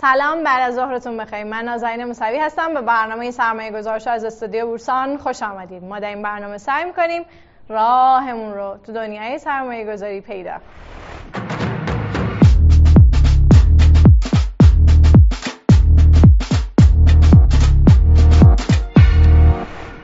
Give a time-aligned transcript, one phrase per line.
[0.00, 1.44] سلام بعد از ظهرتون بخیر.
[1.44, 2.74] من نازنین موسوی هستم.
[2.74, 5.84] به برنامه سرمایه گذارش از استودیو بورسان خوش آمدید.
[5.84, 7.22] ما در این برنامه سعی می‌کنیم
[7.68, 10.52] راهمون رو تو دنیای سرمایه گذاری پیدا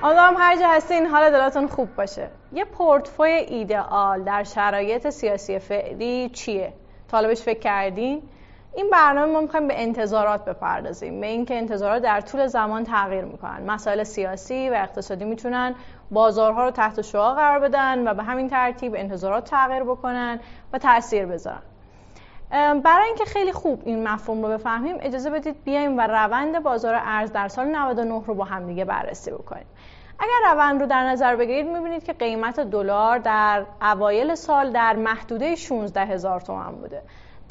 [0.02, 2.28] امیدوارم هر جا هستین حال دلاتون خوب باشه.
[2.52, 6.72] یه پورتفوی ایدئال در شرایط سیاسی فعلی چیه؟
[7.10, 8.22] طالبش فکر کردین؟
[8.74, 13.70] این برنامه ما می‌خوایم به انتظارات بپردازیم به اینکه انتظارات در طول زمان تغییر می‌کنن.
[13.70, 15.74] مسائل سیاسی و اقتصادی می‌تونن
[16.10, 20.40] بازارها رو تحت شعا قرار بدن و به همین ترتیب انتظارات تغییر بکنن
[20.72, 21.62] و تاثیر بذارن.
[22.84, 27.32] برای اینکه خیلی خوب این مفهوم رو بفهمیم اجازه بدید بیایم و روند بازار ارز
[27.32, 29.66] در سال 99 رو با هم دیگه بررسی بکنیم.
[30.18, 35.54] اگر روند رو در نظر بگیرید می‌بینید که قیمت دلار در اوایل سال در محدوده
[35.54, 37.02] 16 هزار تومن بوده.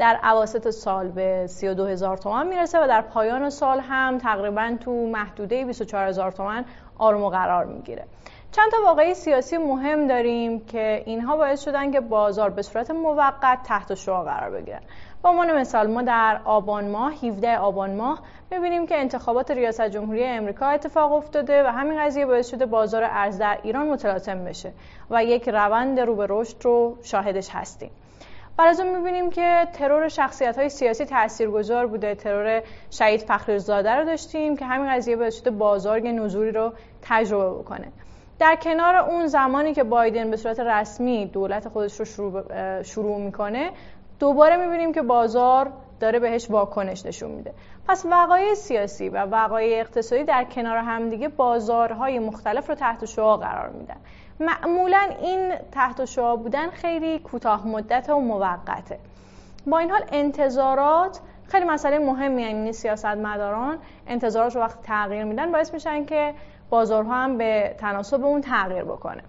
[0.01, 4.91] در عواسط سال به 32 هزار تومن می‌رسه و در پایان سال هم تقریبا تو
[4.91, 6.65] محدوده 24 هزار تومن
[6.97, 8.05] آروم و قرار می‌گیره.
[8.51, 13.63] چند تا واقعی سیاسی مهم داریم که اینها باعث شدن که بازار به صورت موقت
[13.63, 14.81] تحت شعا قرار بگیرن
[15.21, 18.19] با عنوان مثال ما در آبان ماه 17 آبان ماه
[18.51, 23.37] می‌بینیم که انتخابات ریاست جمهوری امریکا اتفاق افتاده و همین قضیه باعث شده بازار ارز
[23.37, 24.71] در ایران متلاطم بشه
[25.09, 27.91] و یک روند رو به رشد رو شاهدش هستیم.
[28.57, 32.15] بر از اون می‌بینیم که ترور شخصیت های سیاسی تاثیرگذار بوده.
[32.15, 37.59] ترور شهید فخرزاده رو داشتیم که همین قضیه باعث شده بازار یه نزولی رو تجربه
[37.59, 37.87] بکنه.
[38.39, 42.43] در کنار اون زمانی که بایدن به صورت رسمی دولت خودش رو شروع,
[42.81, 43.71] شروع می‌کنه
[44.19, 47.53] دوباره می‌بینیم که بازار داره بهش واکنش نشون میده.
[47.87, 53.69] پس وقایع سیاسی و وقایع اقتصادی در کنار همدیگه بازارهای مختلف رو تحت شعا قرار
[53.69, 53.97] میدن.
[54.41, 58.99] معمولا این تحت شعا بودن خیلی کوتاه مدت و موقته.
[59.67, 65.73] با این حال انتظارات خیلی مسئله مهمی یعنی سیاستمداران انتظارات رو وقتی تغییر میدن باعث
[65.73, 66.33] میشن که
[66.69, 69.21] بازارها هم به تناسب اون تغییر بکنه.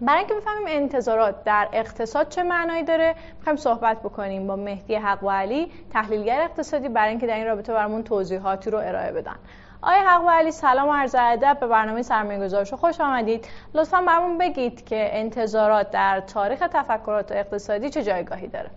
[0.00, 5.24] برای اینکه بفهمیم انتظارات در اقتصاد چه معنایی داره می‌خوایم صحبت بکنیم با مهدی حق
[5.24, 9.36] علی تحلیلگر اقتصادی برای اینکه در این رابطه برامون توضیحاتی رو ارائه بدن.
[9.82, 13.48] آقای حق و علی سلام عرض ادب به برنامه سرمایه گذارش خوش آمدید.
[13.74, 18.70] لطفا برامون بگید که انتظارات در تاریخ تفکرات اقتصادی چه جایگاهی داره.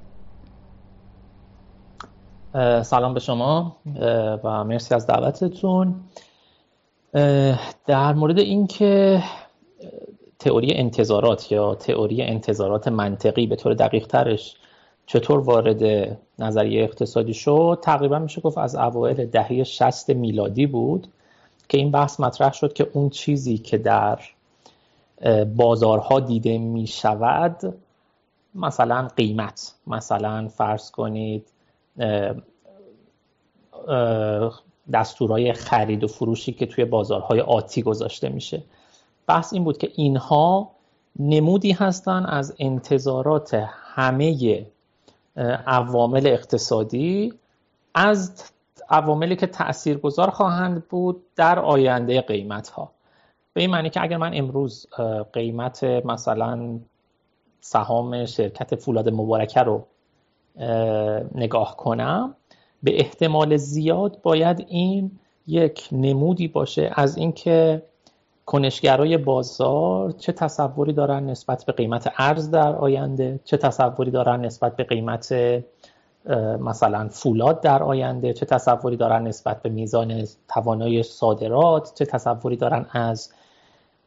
[2.83, 3.77] سلام به شما
[4.43, 5.95] و مرسی از دعوتتون.
[7.87, 9.23] در مورد اینکه
[10.39, 14.55] تئوری انتظارات یا تئوری انتظارات منطقی به طور دقیق ترش
[15.05, 15.83] چطور وارد
[16.39, 21.07] نظریه اقتصادی شد؟ تقریبا میشه گفت از اوایل دهه 60 میلادی بود
[21.69, 24.19] که این بحث مطرح شد که اون چیزی که در
[25.55, 27.75] بازارها دیده می شود
[28.55, 29.75] مثلا قیمت.
[29.87, 31.47] مثلا فرض کنید
[34.93, 38.63] دستورهای خرید و فروشی که توی بازارهای آتی گذاشته میشه.
[39.27, 40.71] بحث این بود که اینها
[41.19, 44.25] نمودی هستن از انتظارات همه
[45.67, 47.33] عوامل اقتصادی
[47.95, 48.43] از
[48.89, 52.91] عواملی که تاثیرگذار خواهند بود در آینده قیمت ها
[53.53, 54.87] به این معنی که اگر من امروز
[55.33, 56.79] قیمت مثلا
[57.61, 59.85] سهام شرکت فولاد مبارکه رو
[61.35, 62.35] نگاه کنم
[62.83, 65.11] به احتمال زیاد باید این
[65.47, 67.83] یک نمودی باشه از اینکه
[68.45, 74.75] کنشگرای بازار چه تصوری دارن نسبت به قیمت ارز در آینده؟ چه تصوری دارن نسبت
[74.75, 75.33] به قیمت
[76.59, 82.85] مثلا فولاد در آینده؟ چه تصوری دارن نسبت به میزان توانای صادرات؟ چه تصوری دارن
[82.91, 83.29] از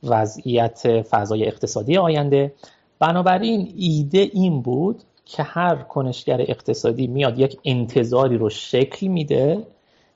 [0.03, 2.55] وضعیت فضای اقتصادی آینده؟
[2.99, 9.67] بنابراین ایده این بود که هر کنشگر اقتصادی میاد یک انتظاری رو شکل میده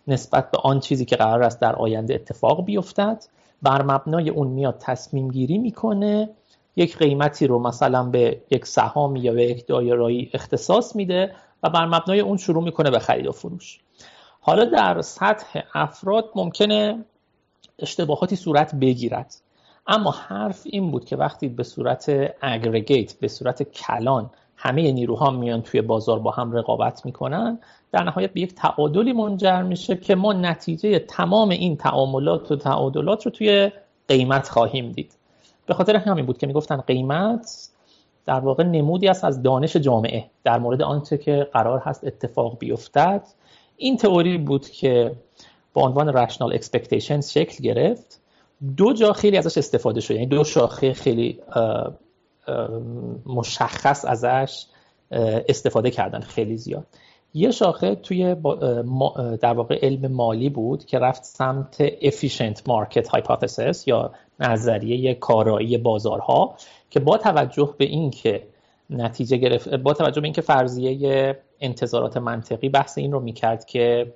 [0.09, 3.25] نسبت به آن چیزی که قرار است در آینده اتفاق بیفتد.
[3.63, 6.31] بر مبنای اون میاد تصمیم گیری می‌کنه.
[6.77, 11.87] یک قیمتی رو مثلا به یک سهامی یا به یک دایرایی اختصاص میده و بر
[11.87, 13.81] مبنای اون شروع می‌کنه به خرید و فروش.
[14.41, 17.05] حالا در سطح افراد ممکنه
[17.79, 19.35] اشتباهاتی صورت بگیرد.
[19.87, 24.31] اما حرف این بود که وقتی به صورت اگریگیت به صورت کلان
[24.65, 27.59] همه نیروها میان توی بازار با هم رقابت می‌کنن.
[27.93, 33.25] در نهایت به یک تعادلی منجر میشه که ما نتیجه تمام این تعاملات و تعادلات
[33.25, 33.71] رو توی
[34.09, 35.13] قیمت خواهیم دید.
[35.67, 37.69] به خاطر همین بود که می‌گفتن قیمت
[38.27, 40.25] در واقع نمودی است از دانش جامعه.
[40.45, 43.23] در مورد آنچه که قرار هست اتفاق بیفتد.
[43.77, 45.13] این تئوری بود که
[45.75, 48.21] با عنوان rational expectations شکل گرفت.
[48.77, 51.39] دو جا خیلی ازش استفاده شده یعنی دو شاخه خیلی
[53.27, 54.67] مشخص ازش
[55.49, 56.87] استفاده کردن خیلی زیاد.
[57.35, 58.35] یه شاخه توی
[59.41, 66.57] در واقع علم مالی بود که رفت سمت efficient market hypothesis یا نظریه کارایی بازارها
[66.91, 68.43] که با توجه به اینکه
[68.91, 74.13] نتیجه گرفت با توجه به اینکه فرضیه انتظارات منطقی بحث این رو می‌کرد که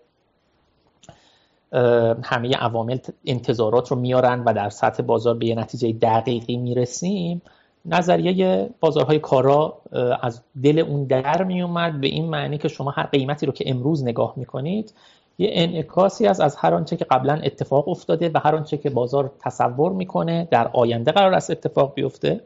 [2.23, 7.43] همه عوامل انتظارات رو میارن و در سطح بازار به یه نتیجه دقیقی می‌رسیم
[7.89, 9.79] نظریه بازارهای کارا
[10.23, 13.71] از دل اون در می اومد به این معنی که شما هر قیمتی رو که
[13.71, 14.95] امروز نگاه می‌کنید
[15.39, 19.33] یه انعکاسی از از هر آنچه که قبلا اتفاق افتاده و هر آنچه که بازار
[19.41, 22.41] تصور می‌کنه در آینده قرار است اتفاق بیفته.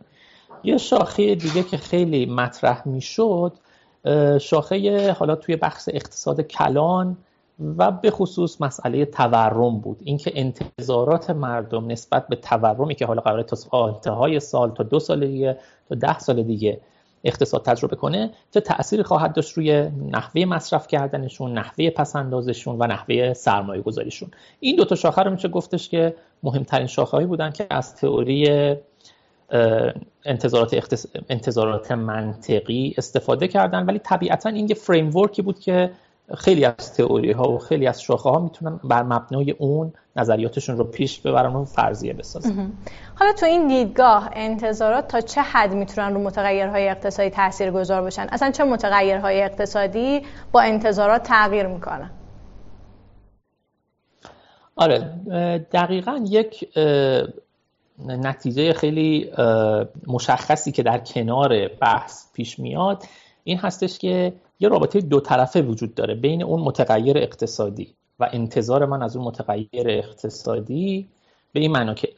[0.64, 3.52] یه شاخه دیگه که خیلی مطرح می‌شد
[4.40, 7.16] شاخه حالا توی بخش اقتصاد کلان
[7.78, 9.98] و به خصوص مسئله تورم بود.
[10.04, 15.26] اینکه انتظارات مردم نسبت به تورمی که حالا قراره تا انتهای سال تا دو سال
[15.26, 15.58] دیگه
[15.88, 16.80] تا ده سال دیگه
[17.24, 23.32] اقتصاد تجربه کنه چه تأثیری خواهد داشت روی نحوه مصرف کردنشون نحوه پسندازشون و نحوه
[23.32, 24.30] سرمایه گذاریشون.
[24.60, 28.74] این دو تا شاخه رو میشه گفتش که مهمترین شاخه‌ای بودن که از تئوری
[30.24, 30.94] انتظارات,
[31.28, 33.86] انتظارات منطقی استفاده کردن.
[33.86, 35.90] ولی طبیعتا این یه فریم بود که
[36.38, 40.84] خیلی از تئوری ها و خیلی از شاخه ها می‌تونن بر مبنای اون نظریاتشون رو
[40.84, 42.72] پیش ببرن و فرضیه بسازن.
[43.14, 48.26] حالا تو این دیدگاه انتظارات تا چه حد می‌تونن رو متغیرهای اقتصادی تاثیر گذار باشن
[48.32, 50.22] اصلا چه متغیرهای اقتصادی
[50.52, 52.10] با انتظارات تغییر می‌کنن؟
[54.76, 54.98] آره
[55.72, 56.68] دقیقا یک
[58.06, 59.30] نتیجه خیلی
[60.06, 63.02] مشخصی که در کنار بحث پیش میاد
[63.44, 68.86] این هستش که یه رابطه دو طرفه وجود داره بین اون متغیر اقتصادی و انتظار
[68.86, 71.08] من از اون متغیر اقتصادی
[71.52, 72.08] به این معنا که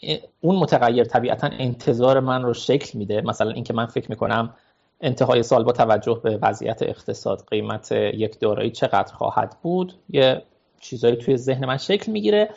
[0.41, 3.21] اون متغیر طبیعتا انتظار من رو شکل میده.
[3.21, 4.55] مثلا اینکه من فکر می‌کنم
[5.00, 10.43] انتهای سال با توجه به وضعیت اقتصاد قیمت یک دارایی چقدر خواهد بود یه
[10.81, 12.50] چیزایی توی ذهن من شکل می‌گیره.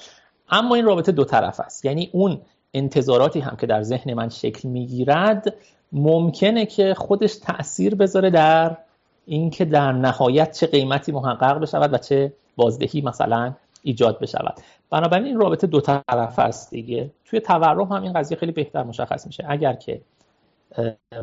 [0.50, 1.86] اما این رابطه دو طرف است.
[1.86, 2.42] یعنی اون
[2.74, 5.56] انتظاراتی هم که در ذهن من شکل می‌گیرد
[5.92, 8.78] ممکنه که خودش تاثیر بذاره در
[9.26, 14.54] اینکه در نهایت چه قیمتی محقق بشود و چه بازدهی مثلا ایجاد بشود.
[14.90, 17.12] بنابراین این رابطه دو طرف است دیگه.
[17.26, 19.46] توی تورم هم این قضیه خیلی بهتر مشخص میشه.
[19.48, 20.02] اگر که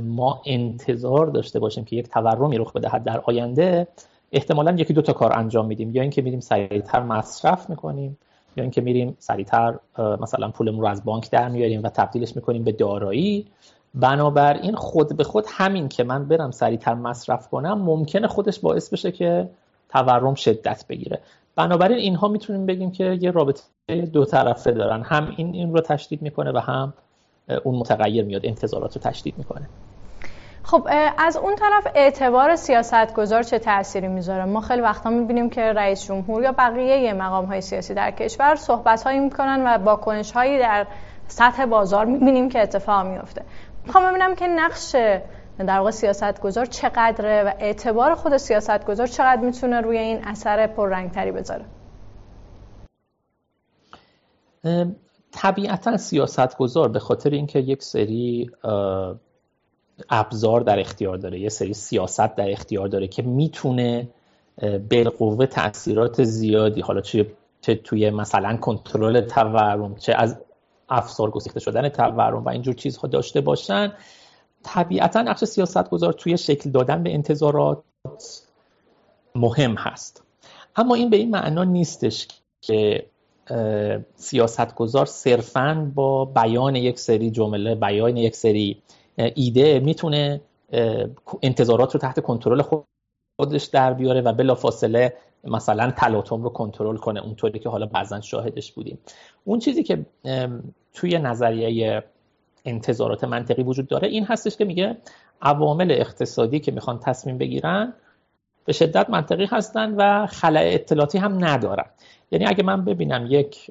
[0.01, 3.89] ما انتظار داشته باشیم که یک تورمی رخ بدهد در آینده
[4.33, 5.95] احتمالا یکی دو تا کار انجام میدیم.
[5.95, 8.19] یا اینکه میریم سریعتر مصرف می‌کنیم
[8.57, 12.73] یا اینکه میریم سریعتر مثلا پولمون رو از بانک در میاریم و تبدیلش می‌کنیم به
[12.73, 13.47] دارایی.
[13.95, 19.13] بنابراین خود به خود همین که من برم سریعتر مصرف کنم ممکنه خودش باعث بشه
[19.13, 19.49] که
[19.89, 21.21] تورم شدت بگیره.
[21.57, 23.63] بنابراین اینها می‌تونیم بگیم که یه رابطه
[24.13, 25.03] دو طرفه دارن.
[25.03, 26.93] هم این این رو تشدید می‌کنه و هم
[27.65, 29.69] اون متغیر میاد انتظارات رو تشدید می‌کنه.
[30.63, 35.61] خب از اون طرف اعتبار سیاست گذار چه تأثیری می‌ذاره؟ ما خیلی وقتا می‌بینیم که
[35.61, 40.59] رئیس جمهور یا بقیه مقام های سیاسی در کشور صحبت هایی می‌کنن و واکنش هایی
[40.59, 40.87] در
[41.29, 43.43] سطح بازار می‌بینیم که اتفاق میفته
[43.87, 44.97] می‌خوام ببینم که نقش
[45.59, 50.67] در واقع سیاست گذار چقدره و اعتبار خود سیاست گذار چقدر می‌تونه روی این اثر
[50.67, 51.65] پررنگتری بذاره.
[55.33, 58.51] طبیعتا سیاست گذار به خاطر اینکه یک سری
[60.11, 64.09] ابزار در اختیار داره یه سری سیاست در اختیار داره که می‌تونه
[64.91, 67.27] بالقوه تاثیرات زیادی حالا چه
[67.85, 70.37] توی مثلا کنترل تورم چه از
[70.93, 73.93] افسار گسیخته شدن تورم و اینجور چیزها داشته باشن
[74.63, 77.83] طبیعتا نقش سیاست گذار توی شکل دادن به انتظارات
[79.35, 80.23] مهم هست.
[80.77, 82.29] اما این به این معنا نیستش
[82.61, 83.07] که
[84.15, 88.83] سیاستگزار صرفا با بیان یک سری جمله بیان یک سری
[89.17, 90.41] ایده می‌تونه
[91.43, 92.63] انتظارات رو تحت کنترل
[93.41, 98.21] خودش در بیاره و بلا فاصله مثلا تلاطم رو کنترل کنه اونطوری که حالا بعضا
[98.21, 98.99] شاهدش بودیم.
[99.45, 100.07] اون چیزی که
[100.95, 102.05] توی نظریه
[102.65, 104.97] انتظارات منطقی وجود داره این هستش که میگه
[105.43, 107.95] عوامل اقتصادی که می‌خوان تصمیم بگیرن
[108.65, 111.87] به شدت منطقی هستن و خلع اطلاعاتی هم ندارن.
[112.31, 113.71] یعنی اگه من ببینم یک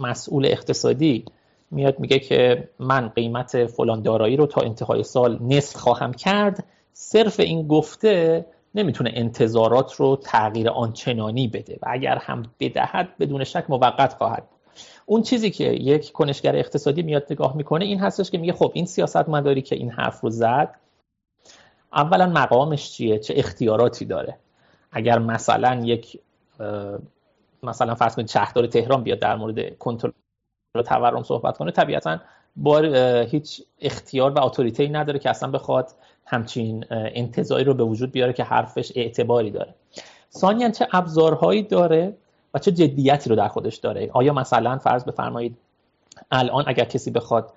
[0.00, 1.24] مسئول اقتصادی
[1.70, 7.40] میاد میگه که من قیمت فلان دارایی رو تا انتهای سال نصف خواهم کرد صرف
[7.40, 14.14] این گفته نمی‌تونه انتظارات رو تغییر آنچنانی بده و اگر هم بدهد بدون شک موقت
[14.14, 14.48] خواهد
[15.06, 18.86] اون چیزی که یک کنشگر اقتصادی میاد نگاه می‌کنه این هستش که میگه خب این
[18.86, 20.74] سیاست مداری که این حرف رو زد
[21.92, 24.38] اولا مقامش چیه؟ چه اختیاراتی داره؟
[24.92, 26.20] اگر مثلا یک
[27.62, 30.12] مثلا فرض کنید شهردار تهران بیاد در مورد کنترل
[30.86, 32.18] تورم صحبت کنه طبیعتا
[32.56, 32.78] با
[33.30, 35.94] هیچ اختیار و اتوریتی نداره که اصلا بخواد
[36.26, 39.74] همچین انتظاری رو به وجود بیاره که حرفش اعتباری داره.
[40.32, 42.16] ثانیا چه ابزارهایی داره
[42.54, 45.56] و چه جدیتی رو در خودش داره؟ آیا مثلا فرض بفرمایید
[46.30, 47.52] الان اگر کسی بخواد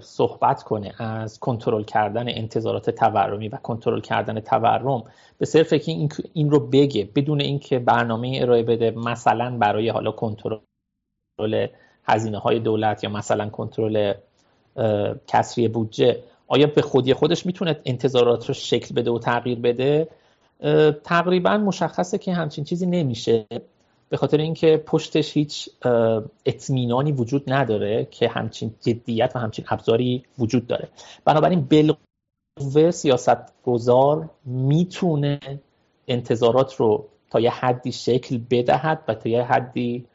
[0.00, 5.04] صحبت کنه از کنترل کردن انتظارات تورمی و کنترل کردن تورم
[5.38, 5.92] به صرف که
[6.32, 10.58] این, رو بگه بدون اینکه برنامه ارائه بده مثلا برای حالا کنترل
[12.04, 14.14] هزینه های دولت یا مثلا کنترل
[15.26, 20.08] کسری بودجه آیا به خودی خودش می‌تونه انتظارات رو شکل بده و تغییر بده؟
[21.04, 23.46] تقریبا مشخصه که همچین چیزی نمیشه.
[24.08, 25.68] به خاطر اینکه پشتش هیچ
[26.46, 30.88] اطمینانی وجود نداره که همچین جدیت و همچین ابزاری وجود داره.
[31.24, 35.40] بنابراین بالقوه سیاست گذار می‌تونه
[36.08, 40.06] انتظارات رو تا یه حدی شکل بدهد و تا یه حدی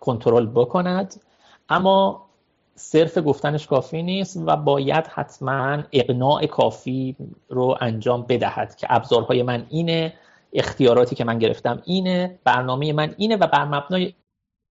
[0.00, 1.20] کنترل بکند.
[1.68, 2.26] اما
[2.74, 7.16] صرف گفتنش کافی نیست و باید حتما اقناع کافی
[7.48, 10.12] رو انجام بدهد که ابزارهای من اینه
[10.52, 14.14] اختیاراتی که من گرفتم اینه برنامه من اینه و بر مبنای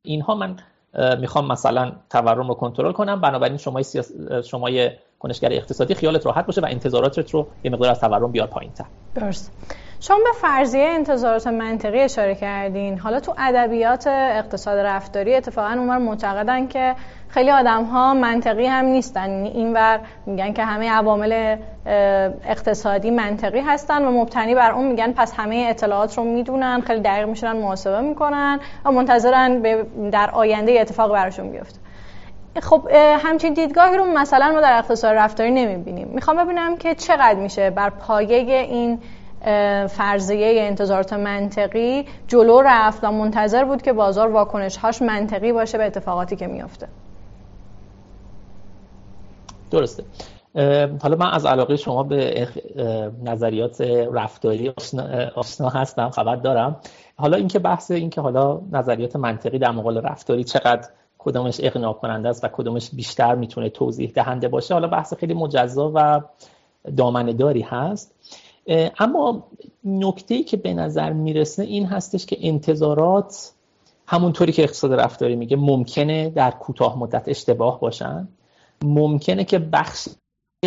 [0.06, 0.56] اینها من
[1.20, 3.22] می‌خوام مثلا تورم رو کنترل کنم.
[3.22, 4.12] بنابراین شما سیاس...
[4.46, 4.70] شما
[5.20, 8.86] کنشگر اقتصادی خیالت راحت باشه و انتظاراتت رو یه مقدار از تورم بیار پایین تر
[9.16, 9.52] درست.
[10.02, 13.00] شما به فرضیه انتظارات منطقی اشاره کردین.
[13.00, 16.96] حالا تو ادبیات اقتصاد رفتاری اتفاقا اونور معتقدن که
[17.30, 19.30] خیلی آدم ها منطقی هم نیستن.
[19.30, 21.58] اینور میگن که همه عوامل
[22.46, 27.28] اقتصادی منطقی هستن و مبتنی بر اون میگن پس همه اطلاعات رو می‌دونن خیلی دقیق
[27.28, 29.62] میشنن محاسبه می‌کنن و منتظرن
[30.12, 31.80] در آینده اتفاق براشون بیفته.
[32.62, 32.88] خب
[33.24, 36.08] همچین دیدگاهی رو مثلا ما در اقتصاد رفتاری نمی‌بینیم.
[36.08, 39.00] می‌خوام ببینم که چقدر میشه بر پایه این
[39.88, 45.86] فرضیه انتظارات منطقی جلو رفت و منتظر بود که بازار واکنش هاش منطقی باشه به
[45.86, 46.88] اتفاقاتی که میافته.
[49.72, 50.04] درسته.
[51.02, 52.48] حالا من از علاقه شما به
[53.24, 53.82] نظریات
[54.12, 54.74] رفتاری
[55.36, 56.76] آشنا هستم خبر دارم.
[57.16, 62.44] حالا اینکه بحث اینکه حالا نظریات منطقی در مقابل رفتاری چقدر کدومش اقناع کننده است
[62.44, 66.22] و کدومش بیشتر می‌تونه توضیح دهنده باشه حالا بحث خیلی مجزا و
[66.98, 68.16] دامنه هست.
[69.00, 69.48] اما
[69.84, 73.54] نکته که به نظر می‌رسه این هستش که انتظارات
[74.08, 78.28] همونطوری که اقتصاد رفتاری میگه ممکنه در کوتاه مدت اشتباه باشن.
[78.84, 80.12] ممکنه که بخشی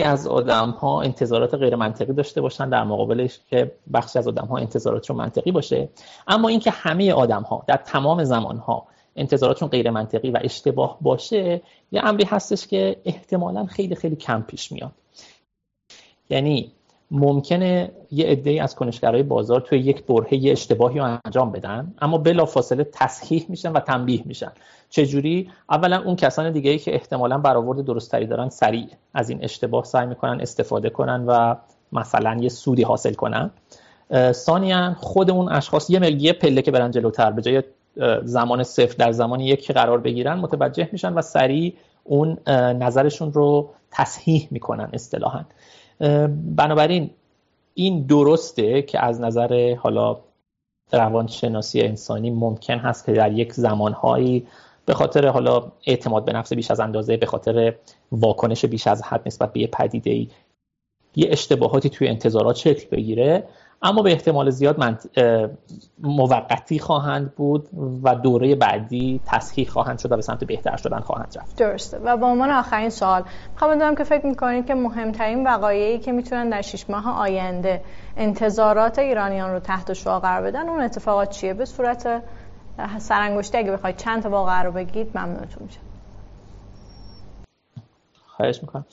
[0.04, 4.56] از آدم ها انتظارات غیر منطقی داشته باشن در مقابلش که بخشی از آدم ها
[4.56, 5.88] انتظارات رو منطقی باشه.
[6.28, 11.62] اما اینکه همه آدم ها در تمام زمان ها انتظاراتشون غیر منطقی و اشتباه باشه
[11.92, 14.92] یه امری هستش که احتمالا خیلی خیلی کم پیش میاد.
[16.30, 16.72] یعنی
[17.10, 22.18] ممکنه یه عده از کنشگرای بازار توی یک برهه یه اشتباهی رو انجام بدن اما
[22.18, 24.52] بلا فاصله تصحیح میشن و تنبیه میشن.
[24.90, 29.84] چجوری؟ اولا اون کسان دیگه ای که احتمالا برآورد درستری دارن سریع از این اشتباه
[29.84, 31.54] سعی می‌کنن استفاده کنن و
[31.92, 33.50] مثلا یه سودی حاصل کنن.
[34.32, 37.62] ثانیا خود اون اشخاص یه ملگیه پله که برن جلوتر به جای
[38.24, 42.38] زمان صفر در زمان یک قرار بگیرن متوجه میشن و سریع اون
[42.78, 45.40] نظرشون رو تصحیح می‌کنن اصطلاحا.
[46.56, 47.10] بنابراین
[47.74, 50.20] این درسته که از نظر حالا
[50.92, 54.46] روانشناسی انسانی ممکن هست که در یک زمانهایی
[54.86, 57.74] به خاطر حالا اعتماد به نفس بیش از اندازه به خاطر
[58.12, 60.28] واکنش بیش از حد نسبت به یه پدیده ای
[61.16, 63.44] یه اشتباهاتی توی انتظارات شکل بگیره.
[63.82, 64.98] اما به احتمال زیاد
[66.02, 67.68] موقتی خواهند بود
[68.02, 71.56] و دوره بعدی تصحیح خواهند شد و به سمت بهتر شدن خواهند رفت.
[71.56, 71.98] درسته.
[71.98, 76.48] و با عنوان آخرین سوال می‌خوام بدونم که فکر می‌کنید که مهمترین وقایعی که می‌تونن
[76.48, 77.80] در شش ماه آینده
[78.16, 82.22] انتظارات ایرانیان رو تحت شعا قرار بدن اون اتفاقات چیه؟ به صورت
[82.98, 85.78] سرانگشتی اگه بخواید چند تا واقعه رو بگید ممنونتون میشه
[88.36, 88.86] خواهش می‌کنم.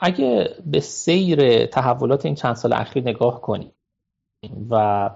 [0.00, 3.72] اگه به سیر تحولات این چند سال اخیر نگاه کنیم
[4.70, 5.10] و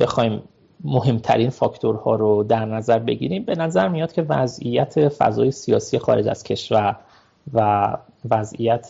[0.00, 0.42] بخوایم
[0.84, 6.44] مهمترین فاکتورها رو در نظر بگیریم به نظر میاد که وضعیت فضای سیاسی خارج از
[6.44, 6.96] کشور
[7.54, 7.96] و
[8.30, 8.88] وضعیت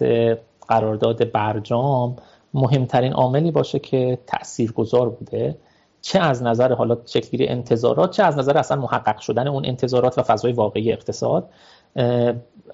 [0.69, 2.17] قرارداد برجام
[2.55, 5.59] مهمترین عاملی باشه که تاثیرگذار بوده.
[6.03, 10.23] چه از نظر حالا شکلگیری انتظارات چه از نظر اصلا محقق شدن اون انتظارات و
[10.23, 11.51] فضای واقعی اقتصاد.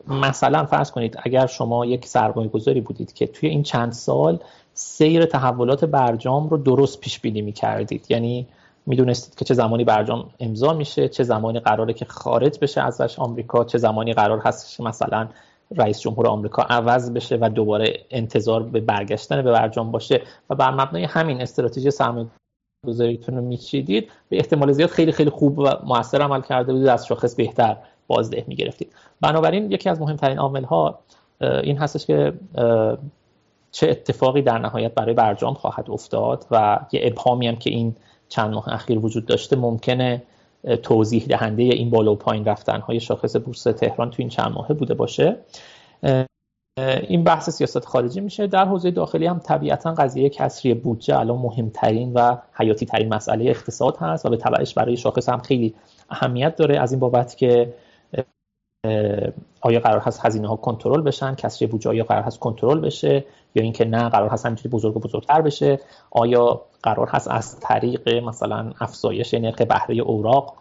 [0.08, 4.38] مثلا فرض کنید اگر شما یک سرمایه گذاری بودید که توی این چند سال
[4.74, 8.46] سیر تحولات برجام رو درست پیش بینی می کردید یعنی
[8.86, 13.64] می‌دونستید که چه زمانی برجام امضا میشه چه زمانی قراره که خارج بشه ازش آمریکا
[13.64, 15.28] چه زمانی قرار هست که مثلا
[15.76, 20.22] رئیس جمهور آمریکا عوض بشه و دوباره انتظار به برگشتن به برجام باشه.
[20.50, 22.26] و بر مبنای همین استراتژی سرمایه
[22.86, 24.10] گذاریتون رو میچیدید.
[24.28, 28.44] به احتمال زیاد خیلی خیلی خوب و موثر عمل کرده بودید از شاخص بهتر بازده
[28.46, 28.92] می‌گرفتید.
[29.20, 30.98] بنابراین یکی از مهمترین عامل ها
[31.40, 32.32] این هستش که
[33.72, 37.96] چه اتفاقی در نهایت برای برجام خواهد افتاد و یه ابهامی هم که این
[38.28, 40.22] چند ماه اخیر وجود داشته ممکنه
[40.82, 44.74] توضیح دهنده این بالا و پایین رفتن های شاخص بورس تهران تو این چند ماهه
[44.74, 45.36] بوده باشه.
[47.08, 48.46] این بحث سیاست خارجی میشه.
[48.46, 53.96] در حوزه داخلی هم طبیعتا قضیه کسری بودجه الان مهمترین و حیاتی ترین مسئله اقتصاد
[53.96, 55.74] هست و به تبعش برای شاخص هم خیلی
[56.10, 56.78] اهمیت داره.
[56.78, 57.74] از این بابت که
[59.60, 63.24] آیا قرار هست هزینه ها کنترل بشن؟ کسری بودجه آیا قرار هست کنترل بشه؟
[63.54, 68.08] یا اینکه نه قرار هست همینجوری بزرگ و بزرگتر بشه؟ آیا قرار هست از طریق
[68.08, 70.54] مثلا افزایش نرخ بهره اوراق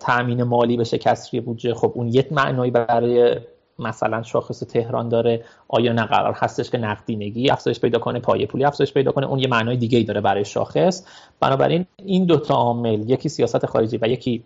[0.00, 3.36] تامین مالی بشه کسری بودجه؟ خب اون یک معنایی برای
[3.78, 5.44] مثلا شاخص تهران داره.
[5.68, 9.38] آیا نه قرار هستش که نقدینگی افزایش پیدا کنه پایه پولی افزایش پیدا کنه؟ اون
[9.38, 11.04] یه معنای دیگه ای داره برای شاخص.
[11.40, 14.44] بنابراین این دو تا عامل یکی سیاست خارجی و یکی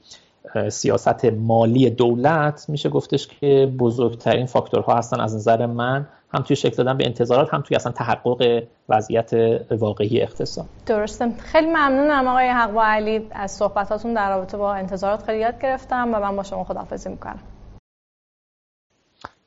[0.69, 6.77] سیاست مالی دولت میشه گفتش که بزرگترین فاکتورها هستن از نظر من هم توی شکل
[6.77, 9.31] دادن به انتظارات هم توی اصلا تحقق وضعیت
[9.71, 10.67] واقعی اقتصاد.
[10.87, 11.31] درسته.
[11.39, 16.15] خیلی ممنونم آقای حق و علی از صحبتاتون در رابطه با انتظارات خیلی یاد گرفتم
[16.15, 17.39] و من با شما خداحافظی می‌کنم.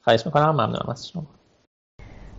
[0.02, 0.50] خواهش می‌کنم.
[0.50, 1.24] ممنونم از شما.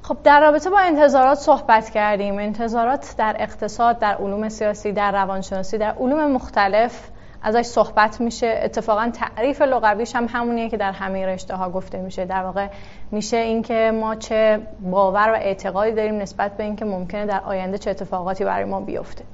[0.02, 2.38] خب در رابطه با انتظارات صحبت کردیم.
[2.38, 7.10] انتظارات در اقتصاد در علوم سیاسی در روانشناسی در علوم مختلف
[7.42, 8.60] ازش صحبت میشه.
[8.62, 12.24] اتفاقا تعریف لغویش هم همونیه که در همه رشته ها گفته میشه.
[12.24, 12.68] در واقع
[13.10, 17.90] میشه اینکه ما چه باور و اعتقادی داریم نسبت به اینکه ممکنه در آینده چه
[17.90, 19.24] اتفاقاتی برای ما بیفته.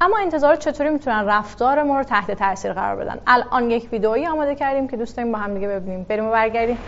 [0.00, 4.54] اما انتظارات چطوری می‌تونن رفتار ما رو تحت تاثیر قرار بدن؟ الان یک ویدئویی آماده
[4.54, 6.06] کردیم که دوست داریم با هم دیگه ببینیم.
[6.08, 6.78] بریم و برگردیم.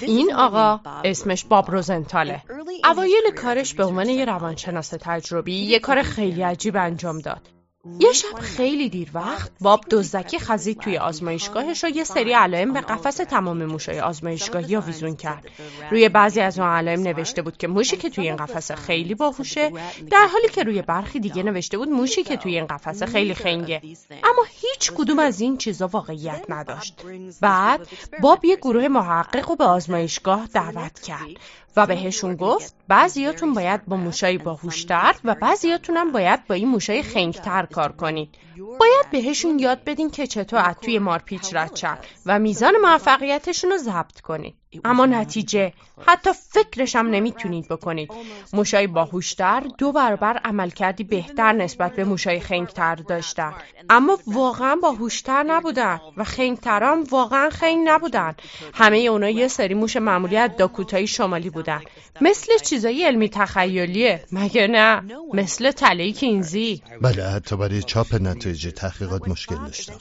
[0.00, 2.40] این آقا اسمش باب روزنتاله.
[2.84, 7.54] اوایل کارش به عنوان یه روانشناس تجربی یه کار خیلی عجیب انجام داد.
[7.98, 12.80] یه شب خیلی دیر وقت باب دزدکی خزید توی آزمایشگاهش و یه سری علائم به
[12.80, 15.44] قفس تمام موشای آزمایشگاهی آویزون کرد.
[15.90, 19.72] روی بعضی از اون علائم نوشته بود که موشی که توی این قفس خیلی باهوشه
[20.10, 23.82] در حالی که روی برخی دیگه نوشته بود موشی که توی این قفس خیلی خنگه.
[24.10, 27.02] اما هیچ کدوم از این چیزا واقعیت نداشت.
[27.40, 27.88] بعد
[28.20, 31.36] باب یه گروه محقق رو به آزمایشگاه دعوت کرد.
[31.76, 37.02] و بهشون گفت بعضیاتون باید با موشای باهوشتر و بعضیاتون هم باید با این موشای
[37.02, 38.34] خنگتر کار کنید.
[38.58, 44.20] باید بهشون یاد بدین که چطور از توی مارپیچ رد و میزان موفقیتشون رو ضبط
[44.20, 44.54] کنید.
[44.84, 45.72] اما نتیجه
[46.06, 48.10] حتی فکرش هم نمی‌تونید بکنید.
[48.52, 53.54] موشای باهوشتر دو برابر عملکردی بهتر نسبت به موشای خنگتر داشتن.
[53.90, 58.34] اما واقعا باهوشتر نبودن و خنگتران واقعا خنگ نبودن.
[58.74, 61.80] همه اونا یه سری موش معمولی از داکوتای شمالی بودن.
[62.20, 64.24] مثل چیزای علمی تخیلیه.
[64.32, 65.02] مگه نه؟
[65.34, 66.82] مثل تله کینزی.
[67.02, 68.14] بله حتی برای چاپ
[68.44, 69.94] نتایج تحقیقات مشکل داشتم.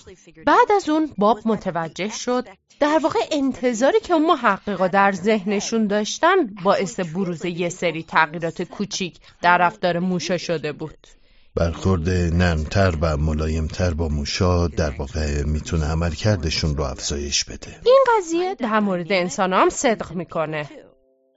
[0.45, 2.47] بعد از اون باب متوجه شد
[2.79, 9.19] در واقع انتظاری که اون محققا در ذهنشون داشتن باعث بروز یه سری تغییرات کوچیک
[9.41, 11.07] در رفتار موشا شده بود.
[11.55, 17.79] برخورد نرمتر و ملایمتر با موشا در واقع می‌تونه عملکردشون رو افزایش بده.
[17.85, 20.69] این قضیه در مورد انسان هم صدق می‌کنه.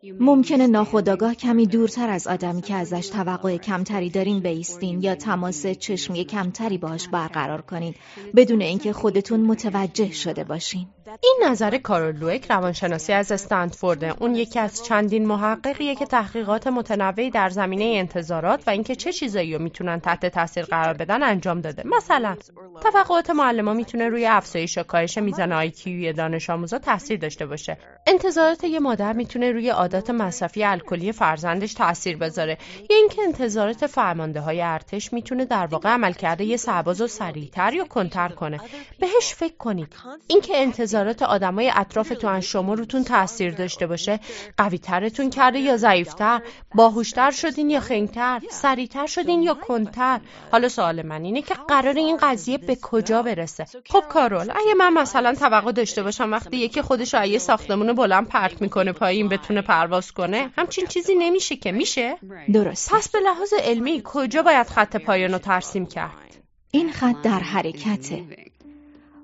[0.02, 6.24] ممکنه ناخداگاه کمی دورتر از آدمی که ازش توقع کمتری دارین بیستین یا تماس چشمی
[6.24, 7.94] کمتری باش برقرار کنین
[8.36, 10.86] بدون اینکه خودتون متوجه شده باشین.
[11.22, 17.30] این نظر کارول لویک روانشناسی از استنفورد اون یکی از چندین محققیه که تحقیقات متنوعی
[17.30, 21.82] در زمینه انتظارات و اینکه چه چیزایی رو می‌تونن تحت تاثیر قرار بدن انجام داده.
[21.86, 22.36] مثلا
[22.82, 27.78] توقعات معلما می‌تونه روی افزایش و کاهش میزان آیکیوی دانش آموزا تاثیر داشته باشه.
[28.06, 32.58] انتظارات یه مادر می‌تونه روی عادات مصرفی الکلی فرزندش تاثیر بذاره.
[32.90, 37.84] یا اینکه انتظارات فرمانده های ارتش می‌تونه در واقع عملکرد یه سرباز رو سریعتر یا
[37.84, 38.60] کنتر کنه.
[39.00, 39.96] بهش فکر کنید.
[40.26, 44.20] اینکه انتظارات آدمای اطرافتون شما روتون تاثیر داشته باشه
[44.56, 46.40] قوی ترتون کرده یا ضعیفتر
[46.74, 50.20] باهوشتر شدین یا خنگتر سریعتر شدین یا کنتر.
[50.52, 54.92] حالا سوال من اینه که قرار این قضیه به کجا برسه؟ خب کارول اگه من
[54.92, 59.62] مثلا توقع داشته باشم وقتی یکی خودش رو یه ساختمون بلند پرت می‌کنه پایین بتونه
[59.76, 62.16] پرواز کنه همچین چیزی نمیشه که میشه؟
[62.52, 66.36] درست پس به لحاظ علمی کجا باید خط پایان رو ترسیم کرد؟
[66.70, 68.24] این خط در حرکته.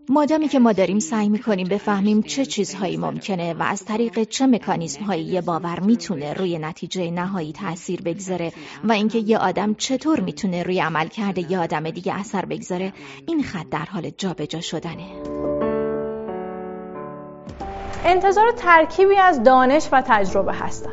[0.09, 5.03] مادامی که ما داریم سعی می‌کنیم بفهمیم چه چیزهایی ممکنه و از طریق چه مکانیزم
[5.03, 8.53] هایی یه باور می‌تونه روی نتیجه نهایی تاثیر بگذاره
[8.85, 12.93] و اینکه یه آدم چطور می‌تونه روی عملکرد یه آدم دیگه اثر بگذاره
[13.27, 15.42] این خط در حال جابجا شدنه.
[18.05, 20.91] انتظار ترکیبی از دانش و تجربه هستن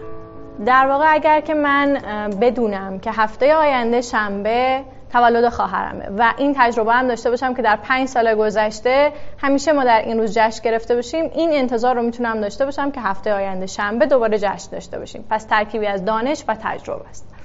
[0.65, 1.93] در واقع اگر که من
[2.41, 7.75] بدونم که هفته آینده شنبه تولد خواهرمه و این تجربه هم داشته باشم که در
[7.75, 12.41] پنج سال گذشته همیشه ما در این روز جشن گرفته باشیم این انتظار رو می‌تونم
[12.41, 15.25] داشته باشم که هفته آینده شنبه دوباره جشن داشته باشیم.
[15.29, 17.38] پس ترکیبی از دانش و تجربه است.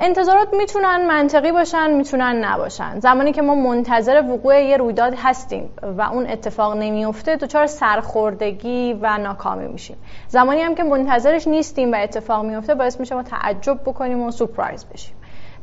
[0.00, 3.00] انتظارات می‌تونن منطقی باشن می‌تونن نباشن.
[3.00, 9.18] زمانی که ما منتظر وقوع یه رویداد هستیم و اون اتفاق نمیفته دچار سرخوردگی و
[9.18, 9.96] ناکامی میشیم.
[10.28, 14.84] زمانی هم که منتظرش نیستیم و اتفاق میفته باعث میشه ما تعجب بکنیم و سورپرایز
[14.84, 15.16] بشیم.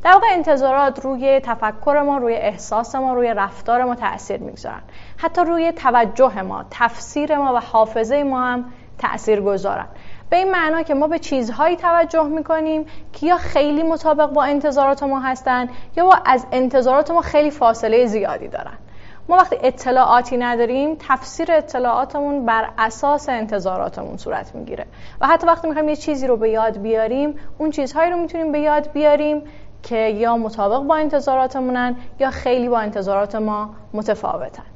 [0.04, 4.82] در واقع انتظارات روی تفکر ما روی احساس ما روی رفتار ما تاثیر می‌گذارن.
[5.16, 8.64] حتی روی توجه ما تفسیر ما و حافظه ما هم
[8.98, 9.86] تاثیر گذارن
[10.30, 15.02] به این معنا که ما به چیزهایی توجه می‌کنیم که یا خیلی مطابق با انتظارات
[15.02, 18.78] ما هستن یا با از انتظارات ما خیلی فاصله زیادی دارن.
[19.28, 24.86] ما وقتی اطلاعاتی نداریم تفسیر اطلاعاتمون بر اساس انتظاراتمون صورت می‌گیره.
[25.20, 28.58] و حتی وقتی می‌خوایم یه چیزی رو به یاد بیاریم اون چیزهایی رو می‌تونیم به
[28.58, 29.42] یاد بیاریم
[29.82, 34.73] که یا مطابق با انتظاراتمونن یا خیلی با انتظارات ما متفاوتن.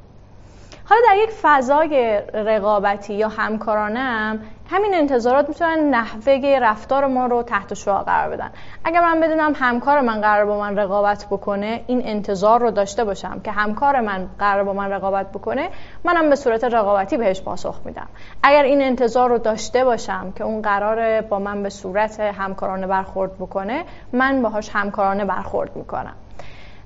[0.90, 7.42] حالا در یک فضای رقابتی یا همکارانه هم همین انتظارات می‌تونن نحوه رفتار ما رو
[7.42, 8.50] تحت شعا قرار بدن.
[8.84, 13.40] اگر من بدونم همکار من قرار با من رقابت بکنه این انتظار رو داشته باشم
[13.44, 15.68] که همکار من قرار با من رقابت بکنه
[16.04, 18.08] منم به صورت رقابتی بهش پاسخ میدم.
[18.42, 23.34] اگر این انتظار رو داشته باشم که اون قرار با من به صورت همکارانه برخورد
[23.38, 26.14] بکنه من باهاش همکارانه برخورد می‌کنم.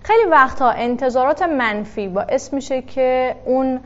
[0.03, 3.81] خیلی وقتها انتظارات منفی باعث میشه که اون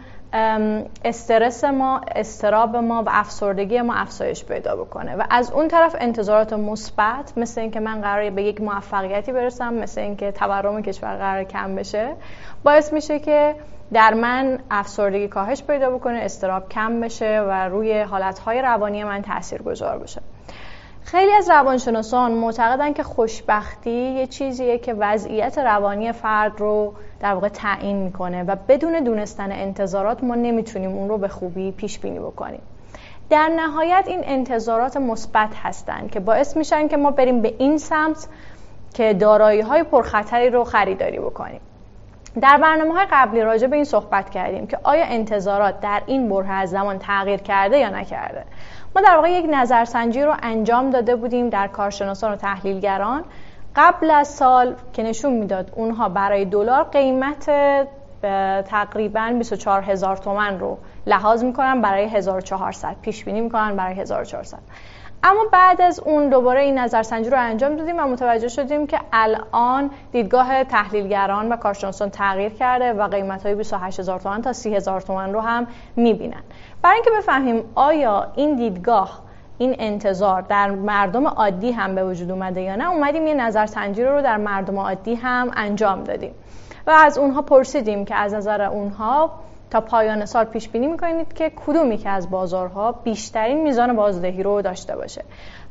[1.05, 6.53] استرس ما استراب ما و افسردگی ما افزایش پیدا بکنه و از اون طرف انتظارات
[6.53, 11.75] مثبت مثل اینکه من قراره به یک موفقیتی برسم مثل اینکه تورم کشور قرار کم
[11.75, 12.13] بشه
[12.65, 13.55] باعث میشه که
[13.93, 19.63] در من افسردگی کاهش پیدا بکنه استراب کم بشه و روی حالتهای روانی من تاثیر
[19.63, 20.23] گذار بشه.
[21.07, 27.49] خیلی از روانشناسان معتقدن که خوشبختی یه چیزیه که وضعیت روانی فرد رو در واقع
[27.49, 32.61] تعیین می‌کنه و بدون دونستن انتظارات ما نمی‌تونیم اون رو به خوبی پیش بینی بکنیم.
[33.31, 38.29] در نهایت این انتظارات مثبت هستند که باعث میشن که ما بریم به این سمت
[38.95, 41.61] که دارایی های پرخطری رو خریداری بکنیم.
[42.41, 46.53] در برنامه های قبلی راجع به این صحبت کردیم که آیا انتظارات در این بره
[46.53, 48.45] از زمان تغییر کرده یا نکرده.
[48.97, 53.25] ما در واقع یک نظرسنجی رو انجام داده بودیم در کارشناسان و تحلیلگران.
[53.77, 57.51] قبل از سال که نشون می‌داد اونها برای دلار قیمت
[58.69, 64.59] تقریبا 24 هزار تومن رو لحاظ می‌کنن برای 1400 پیش بینی می‌کنن برای 1400
[65.23, 69.91] اما بعد از اون دوباره این نظرسنجی رو انجام دادیم و متوجه شدیم که الان
[70.13, 75.01] دیدگاه تحلیلگران و کارشناسان تغییر کرده و قیمت های 28 هزار تومن تا 30 هزار
[75.01, 76.43] تومن رو هم می‌بینن.
[76.83, 79.27] برای اینکه بفهمیم آیا این دیدگاه
[79.59, 84.23] این انتظار در مردم عادی هم به وجود اومده یا نه اومدیم یه نظرسنجی رو
[84.23, 86.35] در مردم عادی هم انجام دادیم.
[86.87, 89.31] و از اونها پرسیدیم که از نظر اونها
[89.71, 94.63] تا پایان سال پیش بینی می‌کنید که کدومی که از بازارها بیشترین میزان بازدهی رو
[94.63, 95.25] داشته باشه.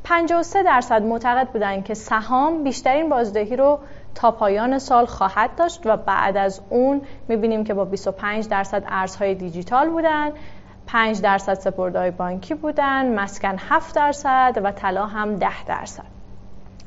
[0.03, 3.79] 53 درصد معتقد بودن که سهام بیشترین بازدهی رو
[4.15, 9.36] تا پایان سال خواهد داشت و بعد از اون می‌بینیم که با 25 درصد ارزهای
[9.36, 10.31] دیجیتال بودن
[10.88, 16.03] 5 درصد سپردهای بانکی بودن مسکن 7 درصد و طلا هم 10 درصد.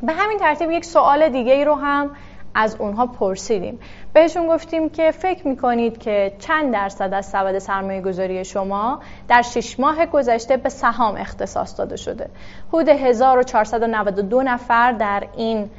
[0.02, 2.10] به همین ترتیب یک سوال دیگه ای رو هم
[2.54, 3.78] از اونها پرسیدیم.
[4.18, 9.80] بهشون گفتیم که فکر می‌کنید که چند درصد از سبد سرمایه گذاری شما در شش
[9.80, 12.30] ماه گذشته به سهام اختصاص داده شده؟
[12.68, 15.70] حدود 1492 نفر در این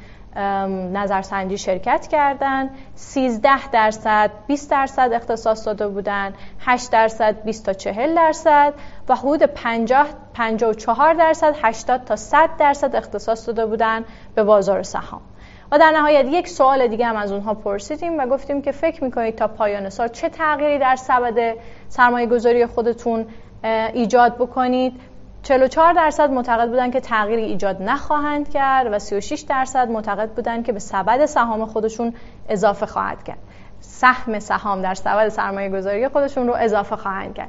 [0.92, 8.14] نظرسنجی شرکت کردن 13 درصد 20 درصد اختصاص داده بودن 8 درصد 20 تا 40
[8.14, 8.74] درصد
[9.08, 15.20] و حدود 50 54 درصد 80 تا 100 درصد اختصاص داده بودن به بازار سهام.
[15.72, 19.36] و در نهایت یک سوال دیگه هم از اونها پرسیدیم و گفتیم که فکر می‌کنید
[19.36, 21.56] تا پایان سال چه تغییری در سبد
[21.88, 23.26] سرمایه گذاری خودتون
[23.92, 25.00] ایجاد بکنید؟
[25.42, 30.72] 44 درصد معتقد بودن که تغییری ایجاد نخواهند کرد و 36 درصد معتقد بودن که
[30.72, 32.14] به سبد سهام خودشون
[32.48, 33.38] اضافه خواهد کرد.
[33.80, 37.48] سهم سهام در سبد سرمایه گذاری خودشون رو اضافه خواهند کرد.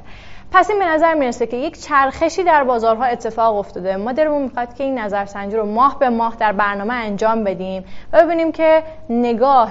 [0.52, 3.96] پس این به نظر می‌رسه که یک چرخشی در بازارها اتفاق افتاده.
[3.96, 8.22] ما دلمون می‌خواد که این نظرسنجی رو ماه به ماه در برنامه انجام بدیم و
[8.22, 9.70] ببینیم که نگاه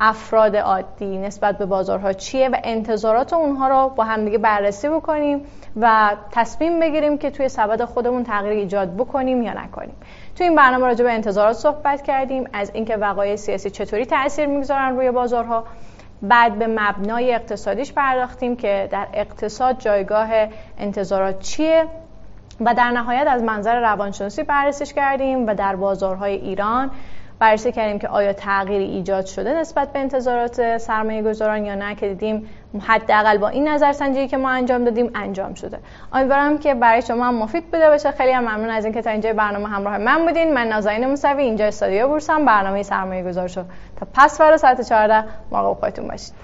[0.00, 5.46] افراد عادی نسبت به بازارها چیه و انتظارات اونها رو با همدیگه بررسی بکنیم
[5.80, 9.96] و تصمیم بگیریم که توی سبد خودمون تغییر ایجاد بکنیم یا نکنیم.
[10.36, 14.96] توی این برنامه راجع به انتظارات صحبت کردیم از اینکه وقایع سیاسی چطوری تاثیر می‌گذارن
[14.96, 15.64] روی بازارها.
[16.28, 20.28] بعد به مبنای اقتصادیش پرداختیم که در اقتصاد جایگاه
[20.78, 21.84] انتظارات چیه
[22.60, 26.90] و در نهایت از منظر روانشناسی بررسیش کردیم و در بازارهای ایران
[27.38, 32.08] بررسی کردیم که آیا تغییری ایجاد شده نسبت به انتظارات سرمایه گذاران یا نه که
[32.08, 32.48] دیدیم
[32.80, 35.78] حداقل با این نظرسنجی که ما انجام دادیم انجام شده.
[36.12, 38.10] امیدوارم که برای شما هم مفید بوده باشه.
[38.10, 40.54] خیلی هم ممنون از اینکه تا اینجا برنامه همراه من بودین.
[40.54, 43.66] من نازنین موسوی اینجا استادیو بورسم برنامه سرمایه گذار شد.
[44.00, 46.34] تا پس فردا ساعت 14 مراقب خودتون باشید.